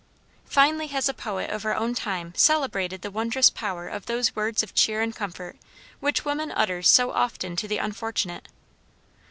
Finely 0.45 0.87
has 0.87 1.07
a 1.07 1.13
poet 1.13 1.51
of 1.51 1.63
our 1.63 1.75
own 1.75 1.93
time 1.93 2.33
celebrated 2.35 3.03
the 3.03 3.11
wondrous 3.11 3.51
power 3.51 3.87
of 3.87 4.07
those 4.07 4.35
words 4.35 4.63
of 4.63 4.73
cheer 4.73 4.99
and 4.99 5.15
comfort 5.15 5.59
which 5.99 6.25
woman 6.25 6.51
utters 6.53 6.87
so 6.89 7.11
often 7.11 7.55
to 7.55 7.67
the 7.67 7.77
unfortunate. 7.77 8.47